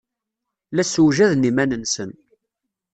La 0.71 0.83
ssewjaden 0.85 1.47
iman-nsen. 1.49 2.11